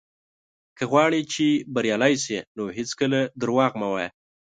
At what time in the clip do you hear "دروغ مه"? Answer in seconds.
3.41-3.87